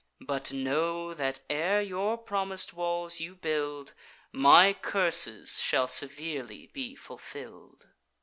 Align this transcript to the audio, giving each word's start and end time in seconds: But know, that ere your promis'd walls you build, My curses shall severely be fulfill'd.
But 0.21 0.51
know, 0.51 1.13
that 1.13 1.41
ere 1.47 1.79
your 1.79 2.17
promis'd 2.17 2.73
walls 2.73 3.19
you 3.19 3.35
build, 3.35 3.93
My 4.31 4.73
curses 4.73 5.59
shall 5.59 5.87
severely 5.87 6.71
be 6.73 6.95
fulfill'd. 6.95 7.85